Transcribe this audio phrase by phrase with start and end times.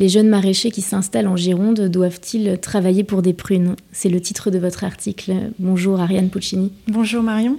[0.00, 3.76] les jeunes maraîchers qui s'installent en Gironde doivent-ils travailler pour des prunes?
[3.92, 5.34] C'est le titre de votre article.
[5.58, 6.72] Bonjour Ariane Puccini.
[6.88, 7.58] Bonjour Marion.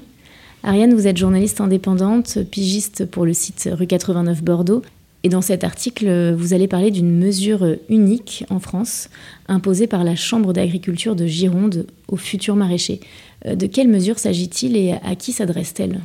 [0.63, 4.81] Ariane, vous êtes journaliste indépendante, pigiste pour le site Rue 89 Bordeaux.
[5.23, 9.11] Et dans cet article, vous allez parler d'une mesure unique en France,
[9.47, 13.01] imposée par la Chambre d'agriculture de Gironde aux futurs maraîchers.
[13.45, 15.99] Euh, de quelle mesure s'agit-il et à qui s'adresse-t-elle?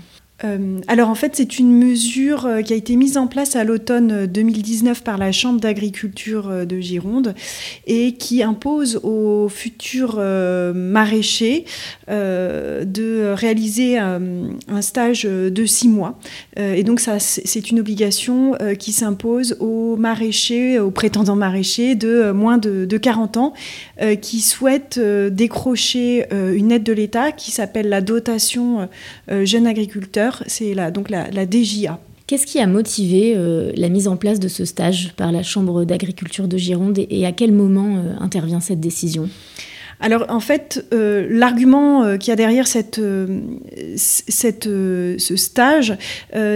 [0.45, 3.65] Euh, alors en fait, c'est une mesure euh, qui a été mise en place à
[3.65, 7.35] l'automne 2019 par la Chambre d'agriculture euh, de Gironde
[7.87, 10.17] et qui impose aux futurs
[10.75, 11.65] maraîchers
[12.09, 16.19] de réaliser un stage de six mois.
[16.57, 22.59] et donc ça, c'est une obligation qui s'impose aux maraîchers, aux prétendants maraîchers de moins
[22.59, 23.55] de, de 40 ans
[24.21, 28.89] qui souhaitent décrocher une aide de l'État qui s'appelle la dotation
[29.29, 31.99] jeune agriculteur c'est la, donc la, DJA.
[32.27, 35.85] Qu'est-ce qui a motivé euh, la mise en place de ce stage par la Chambre
[35.85, 39.29] d'agriculture de Gironde et, à quel moment euh, intervient cette décision?
[40.01, 42.67] Alors en fait, euh, l'argument euh, qu'il y a derrière
[42.99, 43.41] euh,
[43.97, 45.97] ce stage,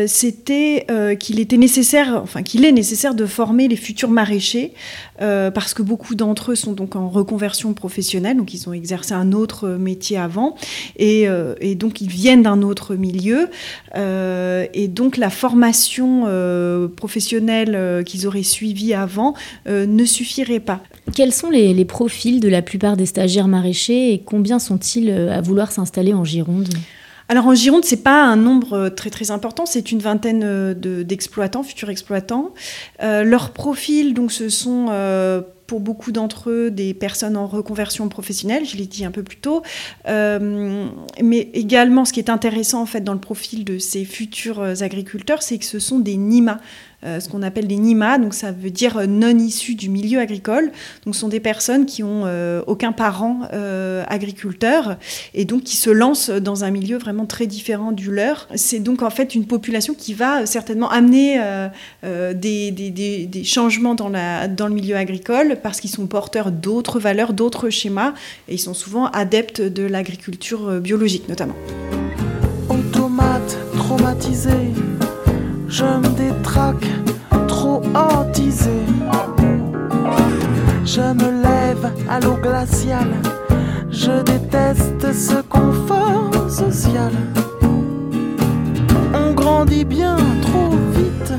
[0.07, 0.87] c'était
[1.19, 4.73] qu'il était nécessaire, enfin qu'il est nécessaire de former les futurs maraîchers,
[5.19, 9.33] parce que beaucoup d'entre eux sont donc en reconversion professionnelle, donc ils ont exercé un
[9.33, 10.57] autre métier avant,
[10.97, 11.27] et
[11.77, 13.49] donc ils viennent d'un autre milieu,
[13.97, 16.27] et donc la formation
[16.97, 19.35] professionnelle qu'ils auraient suivie avant
[19.67, 20.83] ne suffirait pas.
[21.15, 25.41] Quels sont les, profils de la plupart des stages maraîchers et combien sont-ils euh, à
[25.41, 26.69] vouloir s'installer en Gironde?
[27.29, 30.75] Alors en Gironde, c'est pas un nombre euh, très très important, c'est une vingtaine euh,
[31.05, 32.55] d'exploitants, futurs exploitants.
[33.01, 34.87] leur profil, donc, ce sont
[35.71, 39.37] pour beaucoup d'entre eux des personnes en reconversion professionnelle, je l'ai dit un peu plus
[39.37, 39.63] tôt,
[40.09, 45.45] mais également ce qui est intéressant en fait dans le profil de ces futurs agriculteurs,
[45.45, 46.59] c'est que ce sont des NIMA.
[47.03, 50.21] Euh, ce qu'on appelle des NIMA, donc ça veut dire euh, non issus du milieu
[50.21, 50.71] agricole.
[51.07, 53.41] Donc ce sont des personnes qui ont euh, aucun parent
[54.09, 54.97] agriculteur
[55.35, 58.49] et donc qui se lancent dans un milieu vraiment très différent du leur.
[58.55, 61.41] C'est donc en fait une population qui va certainement amener
[62.03, 62.91] des, des,
[63.27, 67.71] des, changements dans, la, dans le milieu agricole parce qu'ils sont porteurs d'autres valeurs, d'autres
[67.71, 68.15] schémas
[68.49, 71.57] et ils sont souvent adeptes de l'agriculture biologique notamment.
[72.69, 74.73] Automate traumatisé
[75.71, 76.85] je me détraque,
[77.47, 78.81] trop hantisé.
[80.85, 83.15] Je me lève à l'eau glaciale,
[83.89, 87.13] je déteste ce confort social.
[89.15, 91.33] On grandit bien trop vite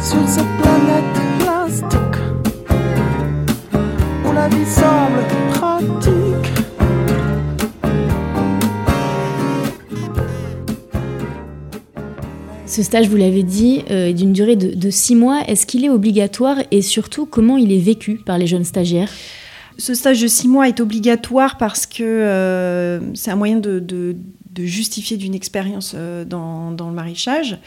[0.00, 1.35] sur cette planète
[4.48, 6.52] la vie semble pratique.
[12.66, 15.40] Ce stage, vous l'avez dit, euh, est d'une durée de, six mois.
[15.48, 19.10] Est-ce qu'il est obligatoire et surtout comment il est vécu par les jeunes stagiaires?
[19.78, 24.16] Ce stage de six mois est obligatoire parce que euh, c'est un moyen de,
[24.64, 27.58] justifier d'une expérience euh, dans, le maraîchage.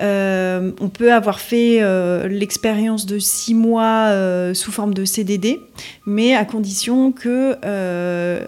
[0.00, 1.80] on peut avoir fait
[2.28, 4.10] l'expérience de six mois
[4.54, 5.60] sous forme de CDD,
[6.06, 7.52] mais à condition que,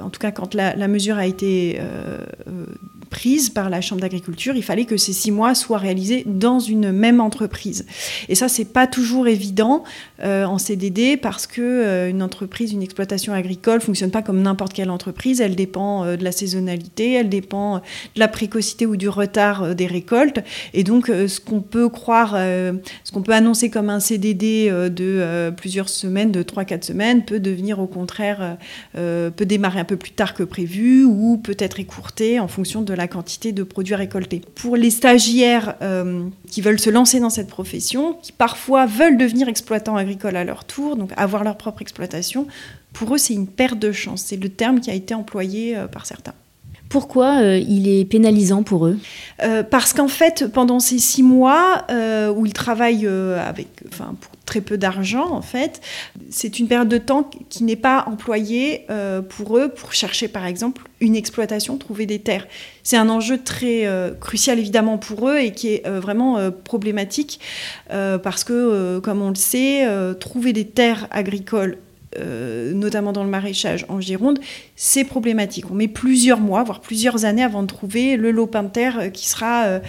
[0.01, 1.79] en tout cas quand la mesure a été
[3.55, 7.21] par la Chambre d'agriculture, il fallait que ces six mois soient réalisés dans une même
[7.21, 7.87] entreprise.
[8.29, 9.85] Et ça, c'est pas toujours évident
[10.23, 14.75] euh, en CDD parce que euh, une entreprise, une exploitation agricole fonctionne pas comme n'importe
[14.75, 15.41] quelle entreprise.
[15.41, 19.87] Elle dépend euh, de la saisonnalité, elle dépend de la précocité ou du retard des
[19.87, 20.41] récoltes.
[20.75, 25.89] Et donc, ce qu'on peut croire, ce qu'on peut annoncer comme un CDD de plusieurs
[25.89, 28.57] semaines, de 3-4 semaines, peut devenir au contraire,
[28.95, 32.95] peut démarrer un peu plus tard que prévu ou peut être écourté en fonction de
[32.95, 34.43] la quantité de produits récoltés.
[34.55, 39.49] Pour les stagiaires euh, qui veulent se lancer dans cette profession, qui parfois veulent devenir
[39.49, 42.47] exploitants agricoles à leur tour, donc avoir leur propre exploitation,
[42.93, 44.23] pour eux c'est une perte de chance.
[44.27, 46.35] C'est le terme qui a été employé euh, par certains.
[46.89, 48.99] Pourquoi euh, il est pénalisant pour eux?
[49.71, 51.85] Parce qu'en fait, pendant ces six mois
[52.37, 55.83] où ils travaillent avec, enfin, pour très peu d'argent en fait.
[56.31, 60.47] C'est une période de temps qui n'est pas employée euh, pour eux pour chercher par
[60.47, 62.47] exemple une exploitation, trouver des terres.
[62.83, 67.41] C'est un enjeu très euh, crucial évidemment pour eux et qui est euh, vraiment problématique
[67.89, 69.87] parce que comme on le sait,
[70.21, 71.79] trouver des terres agricoles
[72.19, 74.39] euh, notamment dans le maraîchage en Gironde,
[74.75, 75.71] c'est problématique.
[75.71, 79.29] On met plusieurs mois, voire plusieurs années avant de trouver le lopin de terre qui
[79.29, 79.81] sera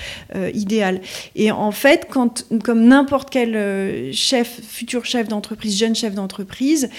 [0.54, 1.02] idéal.
[1.36, 6.90] Et en fait, comme n'importe quel chef, futur chef d'entreprise, jeune chef d'entreprise,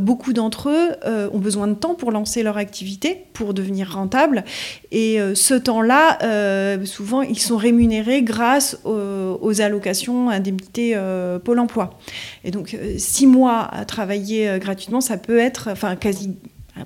[0.00, 4.44] beaucoup d'entre eux ont besoin de temps pour lancer leur activité, pour devenir rentable.
[4.90, 10.96] Et ce temps-là, souvent, ils sont rémunérés grâce aux, allocations, indemnités
[11.44, 11.98] Pôle emploi.
[12.44, 16.30] Et donc, six mois à travailler gratuitement, ça peut être, enfin quasi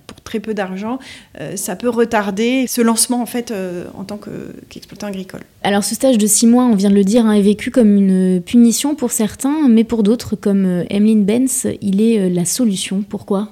[0.07, 0.99] pour très peu d'argent,
[1.41, 4.21] euh, ça peut retarder ce lancement en fait euh, en tant
[4.69, 5.41] qu'exploitant agricole.
[5.63, 7.97] Alors ce stage de six mois, on vient de le dire, hein, est vécu comme
[7.97, 13.03] une punition pour certains, mais pour d'autres, comme euh, Emeline Benz, il est la solution.
[13.09, 13.51] Pourquoi?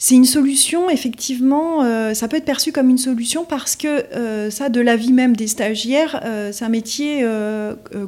[0.00, 1.82] C'est une solution, effectivement,
[2.14, 4.04] ça peut être perçu comme une solution parce que
[4.48, 6.22] ça, de la vie même des stagiaires,
[6.52, 7.26] c'est un métier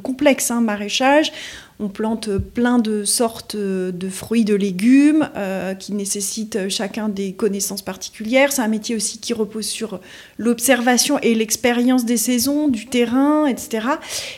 [0.01, 1.33] complexe, hein, maraîchage.
[1.83, 7.81] On plante plein de sortes de fruits, de légumes euh, qui nécessitent chacun des connaissances
[7.81, 8.51] particulières.
[8.51, 9.99] C'est un métier aussi qui repose sur
[10.37, 13.87] l'observation et l'expérience des saisons, du terrain, etc.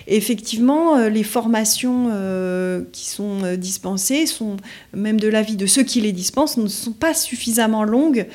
[0.08, 4.56] Et effectivement, euh, les formations euh, qui sont dispensées, sont
[4.94, 8.26] même de l'avis de ceux qui les dispensent, ne sont pas suffisamment longues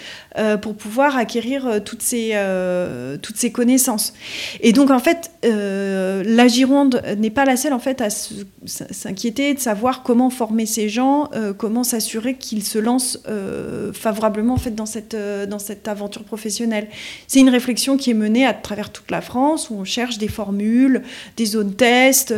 [0.62, 2.36] pour pouvoir acquérir toutes ces,
[3.22, 4.12] toutes ces connaissances.
[4.60, 9.58] Et donc, en fait, la Gironde n'est pas la seule en fait à s'inquiéter de
[9.58, 14.74] savoir comment former ces gens, euh, comment s'assurer qu'ils se lancent euh, favorablement en fait
[14.74, 16.88] dans cette, euh, dans cette aventure professionnelle.
[17.26, 20.28] C'est une réflexion qui est menée à travers toute la France où on cherche des
[20.28, 21.02] formules,
[21.36, 22.34] des zones tests,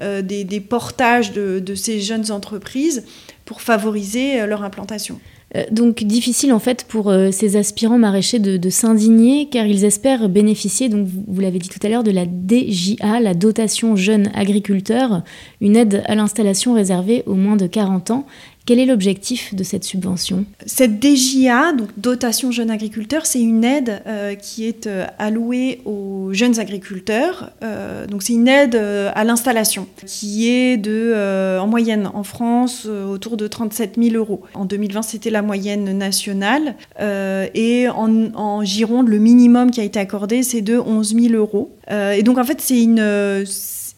[0.00, 3.04] des, portages de, ces jeunes entreprises
[3.44, 5.20] pour favoriser leur implantation.
[5.56, 10.28] Euh, donc difficile en fait pour euh, ces aspirants maraîchers de, s'indigner car ils espèrent
[10.28, 15.22] bénéficier, donc vous, l'avez dit tout à l'heure, de la DJA, la dotation jeune agriculteur,
[15.62, 18.26] une aide à l'installation réservée aux moins de 40 ans.
[18.68, 20.44] Quel est l'objectif de cette subvention?
[20.66, 26.34] Cette DJA, donc dotation jeunes agriculteurs, c'est une aide euh, qui est euh, allouée aux
[26.34, 27.50] jeunes agriculteurs.
[27.62, 33.38] Euh, donc c'est une aide à l'installation qui est de, en moyenne en France autour
[33.38, 34.42] de 37 000 euros.
[34.52, 36.74] En 2020, c'était la moyenne nationale.
[37.00, 41.72] et en, en, Gironde, le minimum qui a été accordé, c'est de 11 000 euros.
[41.90, 43.46] et donc en fait, c'est une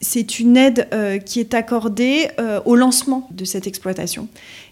[0.01, 0.89] c'est une aide
[1.27, 2.29] qui est accordée
[2.65, 4.29] au lancement de cette exploitation.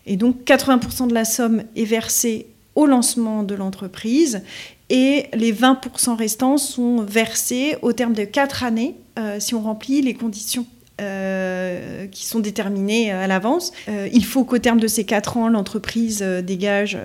[0.07, 4.43] Et donc 80% de la somme est versée au lancement de l'entreprise
[4.91, 10.01] et les 20% restants sont versés au terme de 4 années euh, si on remplit
[10.01, 10.65] les conditions
[11.01, 13.73] euh, qui sont déterminées à l'avance.
[13.89, 16.97] Euh, il faut qu'au terme de ces 4 ans, l'entreprise dégage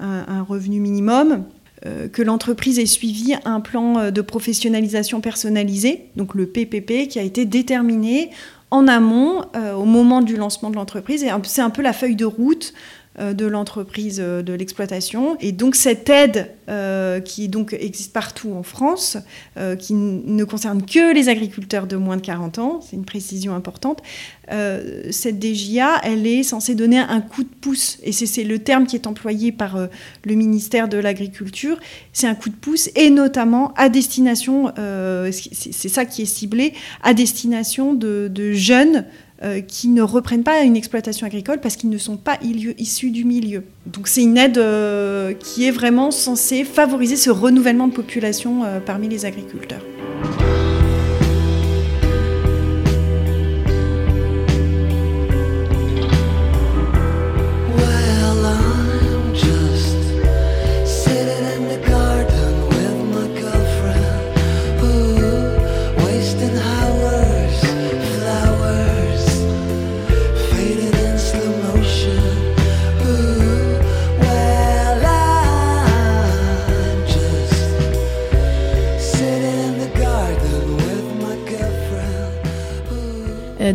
[0.00, 1.44] un, revenu minimum
[2.12, 7.44] que l'entreprise ait suivi un plan de professionnalisation personnalisé, donc le PPP, qui a été
[7.44, 8.30] déterminé
[8.74, 11.22] en amont, euh, au moment du lancement de l'entreprise.
[11.22, 15.36] Et c'est un peu la feuille de route euh, de l'entreprise euh, de l'exploitation.
[15.40, 19.16] Et donc cette aide euh, qui donc existe partout en France,
[19.78, 24.02] qui ne concerne que les agriculteurs de moins de 40 ans, c'est une précision importante,
[25.10, 28.96] cette DJA, elle est censée donner un coup de pouce, et c'est le terme qui
[28.96, 29.78] est employé par
[30.24, 31.78] le ministère de l'Agriculture,
[32.12, 34.72] c'est un coup de pouce, et notamment à destination,
[35.30, 36.72] c'est ça qui est ciblé,
[37.02, 39.04] à destination de, de jeunes
[39.44, 42.38] euh, qui ne reprennent pas une exploitation agricole parce qu'ils ne sont pas
[42.78, 43.62] issus du milieu.
[43.84, 48.80] Donc c'est une aide euh, qui est vraiment censée favoriser ce renouvellement de population euh,
[48.80, 49.82] parmi les agriculteurs.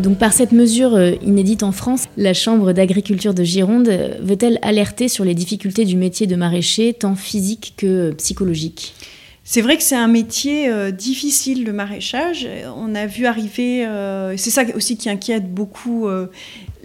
[0.00, 4.58] Donc par cette mesure euh, inédite en France, la Chambre d'agriculture de Gironde euh, veut-elle
[4.62, 8.94] alerter sur les difficultés du métier de maraîcher, tant physique que psychologique?
[9.44, 12.46] C'est vrai que c'est un métier difficile, le maraîchage.
[12.76, 13.84] On a vu arriver,
[14.36, 16.08] c'est ça aussi qui inquiète beaucoup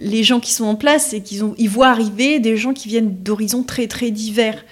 [0.00, 3.22] les gens qui sont en place, c'est qu'ils ils voient arriver des gens qui viennent
[3.22, 4.64] d'horizons très très divers.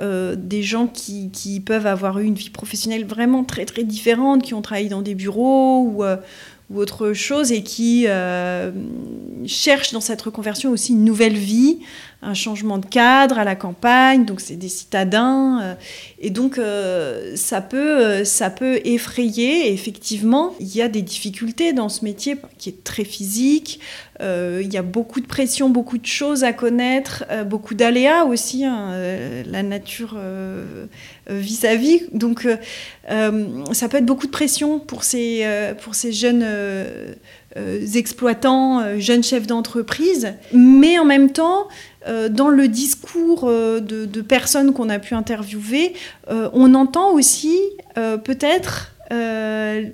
[0.00, 4.54] des gens qui, qui, peuvent avoir eu une vie professionnelle vraiment très très différente, qui
[4.54, 6.02] ont travaillé dans des bureaux ou,
[6.70, 8.70] ou autre chose et qui euh,
[9.46, 11.80] cherche dans cette reconversion aussi une nouvelle vie,
[12.20, 15.76] un changement de cadre à la campagne, donc c'est des citadins,
[16.18, 16.60] et donc
[17.36, 19.72] ça, peut, ça peut effrayer.
[19.72, 23.78] effectivement, il y a des difficultés dans ce métier qui est très physique,
[24.20, 28.92] il y a beaucoup de pression, beaucoup de choses à connaître, beaucoup d'aléas aussi, hein,
[29.46, 30.18] la nature
[31.28, 32.02] vis-à-vis.
[32.12, 32.48] Donc
[33.08, 35.46] ça peut être beaucoup de pression pour ces,
[35.82, 37.14] pour ces jeunes euh,
[37.94, 41.68] exploitants, euh, jeunes chefs d'entreprise, mais en même temps,
[42.06, 45.94] euh, dans le discours de, personnes qu'on a pu interviewer,
[46.28, 47.58] on entend aussi
[47.94, 49.84] peut-être euh,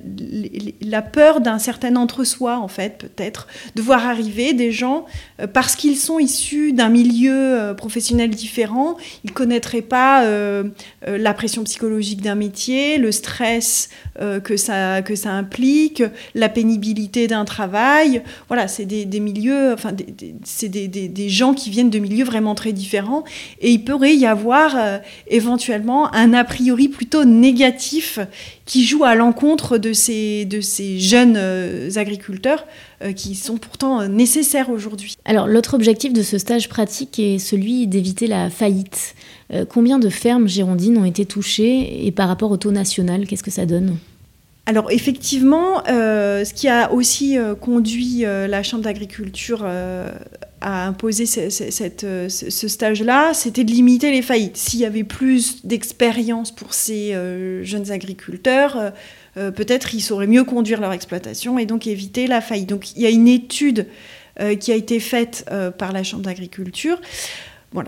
[0.80, 5.06] la peur d'un certain entre-soi, en fait, peut-être, de voir arriver des gens,
[5.40, 10.24] euh, parce qu'ils sont issus d'un milieu euh, professionnel différent, ils ne connaîtraient pas
[11.06, 13.88] la pression psychologique d'un métier, le stress
[14.44, 16.02] que, ça, que ça implique,
[16.34, 18.22] la pénibilité d'un travail.
[18.48, 19.90] Voilà, c'est des, milieux, enfin,
[20.44, 23.24] c'est des, des, des, gens qui viennent de milieux vraiment très différents,
[23.60, 24.76] et il pourrait y avoir
[25.26, 28.18] éventuellement un a priori plutôt négatif
[28.66, 32.66] qui joue à l'encontre de ces, de ces jeunes euh, agriculteurs
[33.02, 35.16] euh, qui sont pourtant euh, nécessaires aujourd'hui.
[35.24, 39.14] Alors l'autre objectif de ce stage pratique est celui d'éviter la faillite.
[39.68, 43.50] combien de fermes girondines ont été touchées et par rapport au taux national, qu'est-ce que
[43.50, 43.98] ça donne?
[44.66, 49.66] Alors effectivement, ce qui a aussi conduit la Chambre d'agriculture
[50.64, 54.56] à imposer ce, stage-là, c'était de limiter les faillites.
[54.56, 58.90] S'il y avait plus d'expérience pour ces euh, jeunes agriculteurs, euh,
[59.36, 62.70] euh, peut-être ils sauraient mieux conduire leur exploitation et donc éviter la faillite.
[62.70, 63.86] Donc il y a une étude
[64.58, 67.00] qui a été faite par la Chambre d'agriculture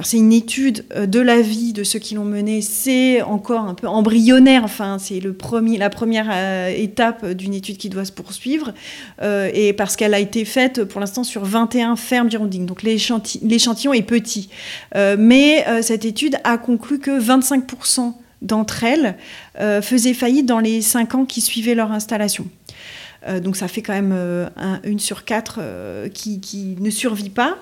[0.02, 2.60] c'est une étude euh, de la vie de ceux qui l'ont menée.
[2.60, 4.64] C'est encore un peu embryonnaire.
[4.64, 8.74] Enfin, c'est la première euh, étape d'une étude qui doit se poursuivre.
[9.22, 12.66] Euh, et parce qu'elle a été faite pour l'instant sur 21 fermes girondines.
[12.66, 14.48] Donc l'échantillon est petit.
[14.94, 18.12] mais cette étude a conclu que 25%
[18.42, 19.16] d'entre elles
[19.82, 22.46] faisaient faillite dans les 5 ans qui suivaient leur installation.
[23.26, 24.46] Euh, donc ça fait quand même euh,
[24.84, 27.56] une sur quatre euh, qui, ne survit pas.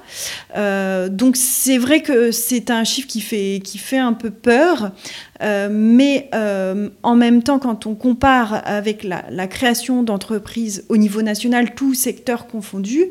[1.08, 4.90] donc c'est vrai que c'est un chiffre qui fait, qui fait un peu peur,
[5.40, 6.30] mais
[7.02, 12.46] en même temps, quand on compare avec la, création d'entreprises au niveau national, tous secteurs
[12.46, 13.06] confondus,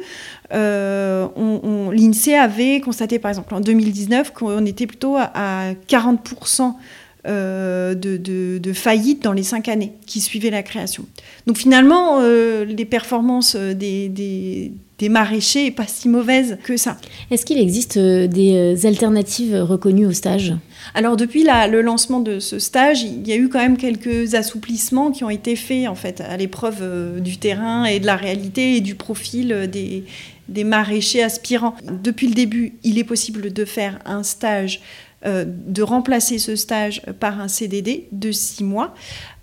[0.52, 6.76] l'INSEE avait constaté par exemple en 2019 qu'on était plutôt à 40%
[7.26, 11.06] euh, de, de, faillite dans les cinq années qui suivaient la création.
[11.48, 16.98] Donc finalement, euh, les performances des, des, des maraîchers n'est pas si mauvaises que ça.
[17.32, 20.54] Est-ce qu'il existe euh, des alternatives reconnues au stage?
[20.96, 25.12] Alors depuis le lancement de ce stage, il y a eu quand même quelques assouplissements
[25.12, 28.82] qui ont été faits en fait à l'épreuve du terrain et de la réalité et
[28.82, 30.04] du profil des,
[30.50, 31.76] des maraîchers aspirants.
[32.04, 34.82] Depuis le début, il est possible de faire un stage
[35.26, 38.94] euh, de remplacer ce stage par un CDD de six mois.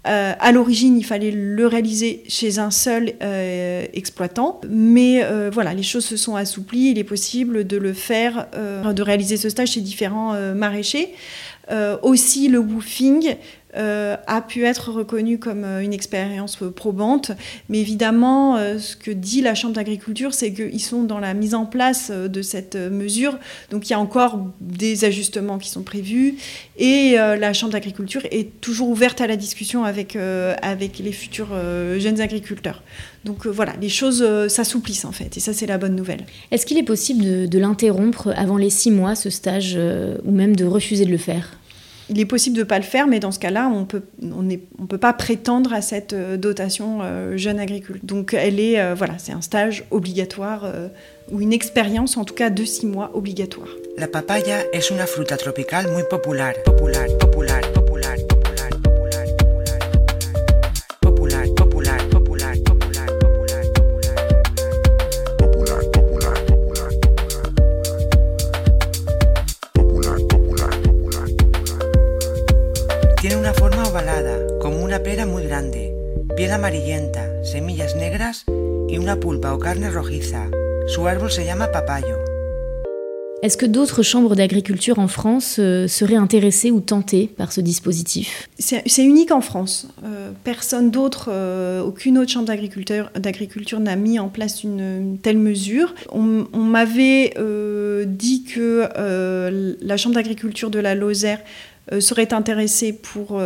[0.06, 5.82] Euh, à l'origine, il fallait le réaliser chez un seul euh, exploitant, mais voilà, les
[5.82, 6.90] choses se sont assouplies.
[6.90, 11.14] Il est possible de le faire, de réaliser ce stage chez différents maraîchers.
[12.02, 13.36] aussi, le woofing
[13.76, 17.30] euh, a pu être reconnu comme euh, une expérience probante.
[17.68, 21.54] Mais évidemment, euh, ce que dit la Chambre d'agriculture, c'est qu'ils sont dans la mise
[21.54, 23.38] en place de cette mesure.
[23.70, 26.36] Donc il y a encore des ajustements qui sont prévus.
[26.78, 31.54] Et la Chambre d'agriculture est toujours ouverte à la discussion avec, avec les futurs
[31.98, 32.82] jeunes agriculteurs.
[33.24, 35.36] Donc voilà, les choses s'assouplissent en fait.
[35.36, 36.24] Et ça, c'est la bonne nouvelle.
[36.50, 39.78] Est-ce qu'il est possible de l'interrompre avant les six mois, ce stage,
[40.24, 41.59] ou même de refuser de le faire?
[42.10, 44.56] Il est possible de ne pas le faire, mais dans ce cas-là, on peut, ne
[44.88, 48.00] peut pas prétendre à cette euh, dotation euh, jeune agricole.
[48.02, 50.66] Donc, elle est, euh, voilà, c'est un stage obligatoire
[51.30, 53.68] ou une expérience, en tout cas de six mois obligatoire.
[53.96, 57.06] La papaya est une fruta tropicale muy popular, popular,
[76.60, 80.50] amarillenta, semillas negras y una pulpa o carne rojiza.
[80.88, 82.29] Su árbol se llama papayo.
[83.42, 88.50] Est-ce que d'autres chambres d'agriculture en France euh, seraient intéressées ou tentées par ce dispositif?
[88.58, 89.88] C'est unique en France.
[90.04, 95.94] Euh, personne d'autre, euh, aucune autre chambre d'agriculture n'a mis en place une, telle mesure.
[96.12, 96.20] On,
[96.52, 97.34] m'avait
[98.06, 98.88] dit que
[99.82, 101.40] la chambre d'agriculture de la Lozère
[101.98, 103.40] serait intéressé pour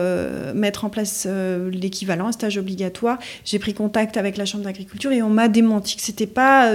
[0.55, 1.27] mettre en place
[1.73, 3.19] l'équivalent, un stage obligatoire.
[3.45, 6.75] J'ai pris contact avec la Chambre d'agriculture et on m'a démenti que c'était pas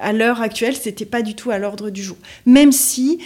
[0.00, 2.16] à l'heure actuelle, c'était pas du tout à l'ordre du jour.
[2.46, 3.18] Même si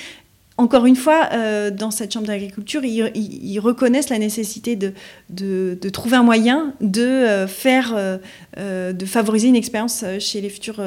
[0.57, 6.23] encore une fois, euh, dans cette chambre d'agriculture, ils, reconnaissent la nécessité de, trouver un
[6.23, 10.81] moyen de euh, faire, euh, de favoriser une expérience chez les futurs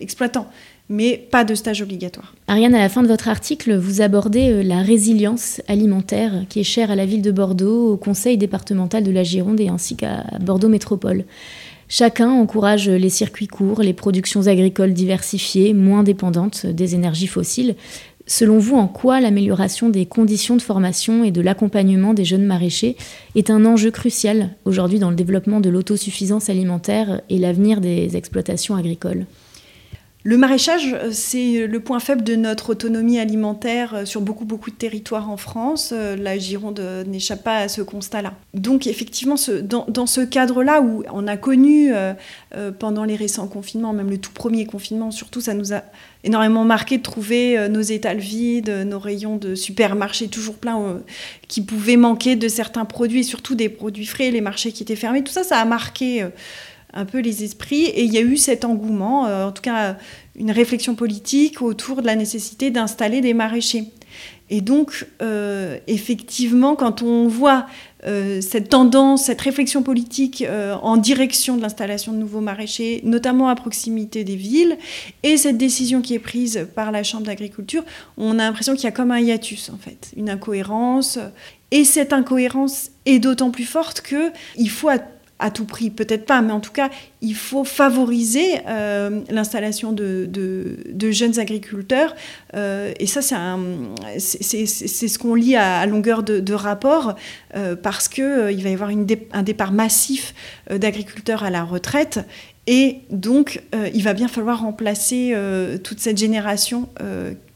[0.00, 0.48] exploitants,
[0.88, 2.34] mais pas de stage obligatoire.
[2.48, 6.90] Ariane, à la fin de votre article, vous abordez la résilience alimentaire qui est chère
[6.90, 10.68] à la ville de Bordeaux, au conseil départemental de la Gironde et ainsi qu'à Bordeaux
[10.68, 11.24] Métropole.
[11.88, 17.76] Chacun encourage les circuits courts, les productions agricoles diversifiées, moins dépendantes des énergies fossiles.
[18.26, 22.96] Selon vous, en quoi l'amélioration des conditions de formation et de l'accompagnement des jeunes maraîchers
[23.34, 28.76] est un enjeu crucial aujourd'hui dans le développement de l'autosuffisance alimentaire et l'avenir des exploitations
[28.76, 29.26] agricoles?
[30.24, 34.70] Le maraîchage, euh, c'est le point faible de notre autonomie alimentaire euh, sur beaucoup, beaucoup
[34.70, 35.92] de territoires en France.
[35.92, 38.34] Euh, la Gironde n'échappe pas à ce constat-là.
[38.54, 41.92] Donc, effectivement, dans, ce cadre-là, où on a connu
[42.78, 45.82] pendant les récents confinements, même le tout premier confinement, surtout, ça nous a
[46.24, 51.00] énormément marqué de trouver nos étals vides, nos rayons de supermarchés toujours pleins,
[51.48, 55.22] qui pouvaient manquer de certains produits, surtout des produits frais, les marchés qui étaient fermés.
[55.22, 56.24] Tout ça, ça a marqué
[56.92, 57.84] un peu les esprits.
[57.84, 59.96] Et il y a eu cet engouement, euh, en tout cas
[60.34, 63.84] une réflexion politique autour de la nécessité d'installer des maraîchers.
[64.48, 67.66] Et donc, euh, effectivement, quand on voit
[68.06, 70.44] euh, cette tendance, cette réflexion politique
[70.82, 74.76] en direction de l'installation de nouveaux maraîchers, notamment à proximité des villes,
[75.22, 77.84] et cette décision qui est prise par la Chambre d'agriculture,
[78.18, 81.18] on a l'impression qu'il y a comme un hiatus, en fait, une incohérence.
[81.70, 84.98] Et cette incohérence est d'autant plus forte qu'il faut à
[85.50, 90.28] tout prix, peut-être pas, mais en tout cas, il faut favoriser euh, l'installation de,
[91.10, 92.14] jeunes agriculteurs.
[92.54, 97.14] Euh, et ça, c'est ce qu'on lit à, longueur de, rapport,
[97.54, 100.34] euh, parce qu'il il va y avoir un départ massif
[100.70, 102.20] d'agriculteurs à la retraite.
[102.66, 103.62] Et donc,
[103.94, 105.34] il va bien falloir remplacer
[105.82, 106.88] toute cette génération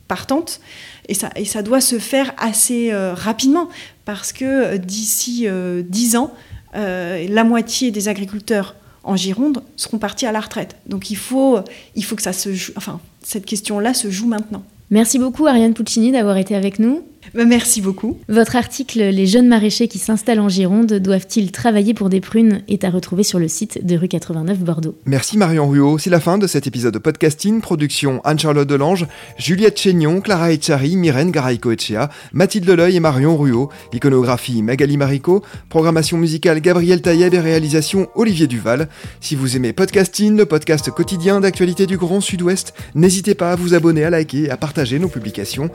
[0.09, 0.61] partante.
[1.09, 3.69] Et ça, et ça doit se faire assez rapidement,
[4.05, 6.35] parce que d'ici 10 ans,
[6.75, 10.77] euh, la moitié des agriculteurs en Gironde seront partis à la retraite.
[10.87, 11.61] Donc il faut,
[11.95, 14.65] il faut que ça se joue, enfin, cette question-là se joue maintenant.
[14.91, 17.03] Merci beaucoup Ariane Puccini d'avoir été avec nous.
[17.35, 18.19] Bah, merci beaucoup.
[18.29, 22.85] Votre article Les jeunes maraîchers qui s'installent en Gironde doivent-ils travailler pour des prunes est
[22.85, 24.97] à retrouver sur le site de rue 89 Bordeaux.
[25.05, 25.99] Merci Marion Ruot.
[25.99, 27.61] C'est la fin de cet épisode de podcasting.
[27.61, 29.07] Production Anne-Charlotte Delange,
[29.39, 33.71] Juliette Chénion, Clara Echari, Myrène Garaïco-Echea, Mathilde Leuil et Marion Ruot.
[33.93, 35.43] Iconographie Magali Marico.
[35.69, 38.89] Programmation musicale Gabriel Taïeb et réalisation Olivier Duval.
[39.21, 43.75] Si vous aimez podcasting, le podcast quotidien d'actualité du Grand Sud-Ouest, n'hésitez pas à vous
[43.75, 45.71] abonner, à liker et à partager nos publications.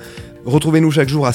[0.46, 1.34] Retrouvez-nous chaque jour à